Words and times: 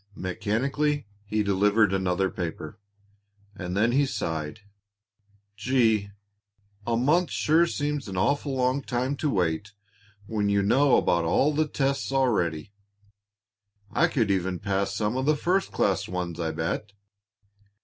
Mechanically 0.15 1.05
he 1.27 1.43
delivered 1.43 1.93
another 1.93 2.31
paper, 2.31 2.79
and 3.55 3.77
then 3.77 3.91
he 3.91 4.07
sighed. 4.07 4.61
"Gee! 5.55 6.09
A 6.87 6.97
month 6.97 7.29
sure 7.29 7.67
seems 7.67 8.07
an 8.07 8.17
awful 8.17 8.55
long 8.55 8.81
time 8.81 9.15
to 9.17 9.29
wait 9.29 9.73
when 10.25 10.49
you 10.49 10.63
know 10.63 10.97
about 10.97 11.25
all 11.25 11.53
the 11.53 11.67
tests 11.67 12.11
already. 12.11 12.71
I 13.91 14.07
could 14.07 14.31
even 14.31 14.57
pass 14.57 14.91
some 14.95 15.15
of 15.15 15.27
the 15.27 15.35
first 15.35 15.71
class 15.71 16.07
ones, 16.07 16.39
I 16.39 16.49
bet! 16.49 16.93